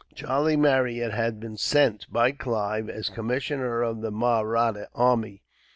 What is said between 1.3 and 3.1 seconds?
been sent, by Clive, as